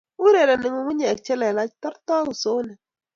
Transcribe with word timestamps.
Urereni 0.25 0.67
ngungunyek 0.71 1.19
che 1.25 1.33
lelach 1.39 1.73
tortoi 1.81 2.27
usonet 2.31 2.81